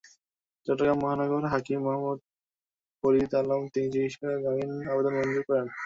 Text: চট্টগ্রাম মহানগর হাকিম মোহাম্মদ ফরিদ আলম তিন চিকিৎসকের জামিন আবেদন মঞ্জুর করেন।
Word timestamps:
চট্টগ্রাম 0.67 0.97
মহানগর 1.03 1.43
হাকিম 1.53 1.79
মোহাম্মদ 1.85 2.19
ফরিদ 2.99 3.31
আলম 3.39 3.61
তিন 3.73 3.85
চিকিৎসকের 3.93 4.35
জামিন 4.43 4.71
আবেদন 4.91 5.13
মঞ্জুর 5.17 5.43
করেন। 5.49 5.67